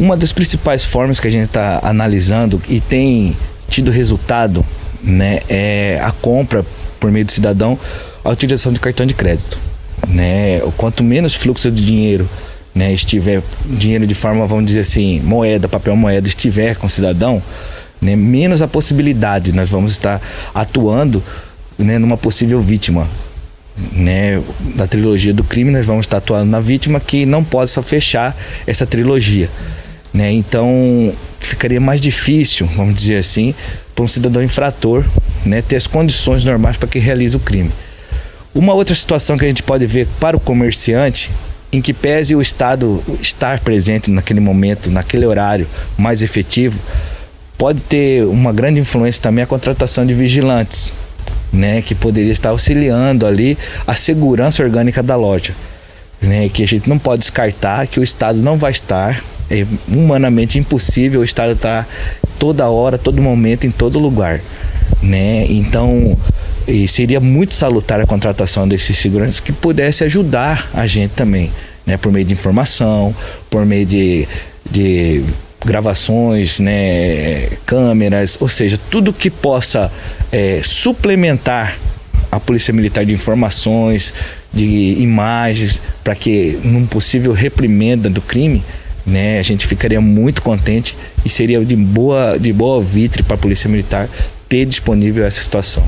Uma 0.00 0.16
das 0.16 0.32
principais 0.32 0.82
formas 0.82 1.20
que 1.20 1.28
a 1.28 1.30
gente 1.30 1.44
está 1.44 1.78
analisando 1.82 2.58
e 2.66 2.80
tem 2.80 3.36
tido 3.68 3.90
resultado 3.90 4.64
né, 5.02 5.40
é 5.46 6.00
a 6.02 6.10
compra 6.10 6.64
por 6.98 7.10
meio 7.10 7.26
do 7.26 7.30
cidadão, 7.30 7.78
a 8.24 8.30
utilização 8.30 8.72
de 8.72 8.80
cartão 8.80 9.04
de 9.04 9.12
crédito. 9.12 9.58
Né? 10.08 10.60
Quanto 10.78 11.04
menos 11.04 11.34
fluxo 11.34 11.70
de 11.70 11.84
dinheiro 11.84 12.26
né, 12.74 12.94
estiver, 12.94 13.42
dinheiro 13.66 14.06
de 14.06 14.14
forma, 14.14 14.46
vamos 14.46 14.64
dizer 14.64 14.80
assim, 14.80 15.20
moeda, 15.20 15.68
papel 15.68 15.94
moeda, 15.94 16.26
estiver 16.26 16.76
com 16.76 16.86
o 16.86 16.90
cidadão, 16.90 17.42
né, 18.00 18.16
menos 18.16 18.62
a 18.62 18.68
possibilidade 18.68 19.52
nós 19.52 19.68
vamos 19.68 19.92
estar 19.92 20.18
atuando 20.54 21.22
né, 21.76 21.98
numa 21.98 22.16
possível 22.16 22.62
vítima. 22.62 23.06
Né, 23.92 24.42
da 24.74 24.86
trilogia 24.86 25.34
do 25.34 25.44
crime, 25.44 25.70
nós 25.70 25.84
vamos 25.84 26.06
estar 26.06 26.16
atuando 26.16 26.50
na 26.50 26.60
vítima 26.60 26.98
que 27.00 27.26
não 27.26 27.44
possa 27.44 27.82
fechar 27.82 28.34
essa 28.66 28.86
trilogia. 28.86 29.50
Né? 30.12 30.32
Então 30.32 31.12
ficaria 31.38 31.80
mais 31.80 32.00
difícil, 32.00 32.66
vamos 32.76 32.94
dizer 32.94 33.18
assim, 33.18 33.54
para 33.94 34.04
um 34.04 34.08
cidadão 34.08 34.42
infrator 34.42 35.04
né, 35.44 35.62
ter 35.62 35.76
as 35.76 35.86
condições 35.86 36.44
normais 36.44 36.76
para 36.76 36.88
que 36.88 36.98
realize 36.98 37.36
o 37.36 37.40
crime. 37.40 37.70
Uma 38.54 38.74
outra 38.74 38.94
situação 38.94 39.38
que 39.38 39.44
a 39.44 39.48
gente 39.48 39.62
pode 39.62 39.86
ver 39.86 40.06
para 40.18 40.36
o 40.36 40.40
comerciante, 40.40 41.30
em 41.72 41.80
que 41.80 41.92
pese 41.92 42.34
o 42.34 42.42
Estado 42.42 43.02
estar 43.20 43.60
presente 43.60 44.10
naquele 44.10 44.40
momento, 44.40 44.90
naquele 44.90 45.24
horário 45.24 45.66
mais 45.96 46.20
efetivo, 46.20 46.78
pode 47.56 47.82
ter 47.82 48.24
uma 48.24 48.52
grande 48.52 48.80
influência 48.80 49.22
também 49.22 49.44
a 49.44 49.46
contratação 49.46 50.04
de 50.04 50.14
vigilantes, 50.14 50.92
né, 51.52 51.80
que 51.82 51.94
poderia 51.94 52.32
estar 52.32 52.50
auxiliando 52.50 53.26
ali 53.26 53.56
a 53.86 53.94
segurança 53.94 54.62
orgânica 54.62 55.02
da 55.02 55.14
loja. 55.14 55.54
Né, 56.20 56.50
que 56.50 56.62
a 56.62 56.68
gente 56.68 56.88
não 56.88 56.98
pode 56.98 57.20
descartar 57.20 57.86
que 57.86 57.98
o 57.98 58.02
Estado 58.02 58.38
não 58.38 58.56
vai 58.56 58.72
estar, 58.72 59.22
é 59.50 59.66
humanamente 59.88 60.58
impossível 60.58 61.20
o 61.20 61.24
Estado 61.24 61.52
estar 61.52 61.88
toda 62.38 62.68
hora, 62.68 62.96
todo 62.96 63.20
momento, 63.20 63.66
em 63.66 63.70
todo 63.70 63.98
lugar. 63.98 64.40
Né? 65.02 65.46
Então, 65.48 66.16
seria 66.88 67.20
muito 67.20 67.54
salutar 67.54 68.00
a 68.00 68.06
contratação 68.06 68.68
desses 68.68 68.96
seguranças 68.96 69.40
que 69.40 69.52
pudesse 69.52 70.04
ajudar 70.04 70.70
a 70.72 70.86
gente 70.86 71.12
também, 71.12 71.50
né? 71.86 71.96
por 71.96 72.12
meio 72.12 72.24
de 72.24 72.32
informação, 72.32 73.14
por 73.48 73.64
meio 73.66 73.86
de, 73.86 74.28
de 74.70 75.24
gravações, 75.64 76.58
né, 76.58 77.48
câmeras, 77.66 78.38
ou 78.40 78.48
seja, 78.48 78.80
tudo 78.90 79.12
que 79.12 79.30
possa 79.30 79.92
é, 80.32 80.60
suplementar 80.62 81.76
a 82.32 82.40
Polícia 82.40 82.72
Militar 82.72 83.04
de 83.04 83.12
informações, 83.12 84.14
de 84.52 84.96
imagens, 84.98 85.82
para 86.02 86.14
que 86.14 86.58
num 86.64 86.86
possível 86.86 87.32
reprimenda 87.32 88.08
do 88.08 88.20
crime, 88.20 88.62
né, 89.06 89.38
a 89.38 89.42
gente 89.42 89.66
ficaria 89.66 90.00
muito 90.00 90.42
contente 90.42 90.96
e 91.24 91.28
seria 91.28 91.64
de 91.64 91.76
boa, 91.76 92.38
de 92.38 92.52
boa 92.52 92.82
vitre 92.82 93.22
para 93.22 93.34
a 93.34 93.38
Polícia 93.38 93.68
Militar 93.68 94.08
ter 94.48 94.66
disponível 94.66 95.24
essa 95.24 95.40
situação. 95.40 95.82